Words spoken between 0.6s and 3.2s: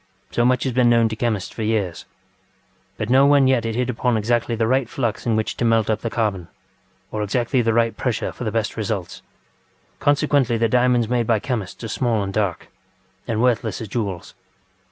has been known to chemists for years, but